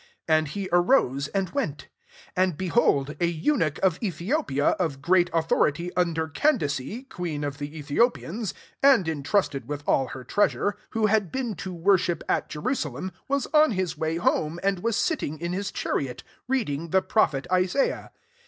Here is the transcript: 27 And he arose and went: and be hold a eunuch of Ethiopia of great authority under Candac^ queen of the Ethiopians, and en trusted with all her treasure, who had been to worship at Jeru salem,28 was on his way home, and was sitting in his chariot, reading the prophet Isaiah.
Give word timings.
27 0.25 0.37
And 0.39 0.47
he 0.55 0.69
arose 0.71 1.27
and 1.27 1.49
went: 1.51 1.87
and 2.35 2.57
be 2.57 2.69
hold 2.69 3.15
a 3.21 3.27
eunuch 3.27 3.77
of 3.83 3.99
Ethiopia 4.01 4.69
of 4.79 4.99
great 4.99 5.29
authority 5.31 5.95
under 5.95 6.27
Candac^ 6.27 7.07
queen 7.07 7.43
of 7.43 7.59
the 7.59 7.77
Ethiopians, 7.77 8.55
and 8.81 9.07
en 9.07 9.21
trusted 9.21 9.67
with 9.67 9.83
all 9.85 10.07
her 10.07 10.23
treasure, 10.23 10.75
who 10.89 11.05
had 11.05 11.31
been 11.31 11.53
to 11.57 11.71
worship 11.71 12.23
at 12.27 12.49
Jeru 12.49 12.73
salem,28 12.73 13.11
was 13.27 13.45
on 13.53 13.71
his 13.73 13.95
way 13.95 14.15
home, 14.17 14.59
and 14.63 14.79
was 14.79 14.95
sitting 14.95 15.39
in 15.39 15.53
his 15.53 15.71
chariot, 15.71 16.23
reading 16.47 16.89
the 16.89 17.03
prophet 17.03 17.45
Isaiah. 17.51 18.09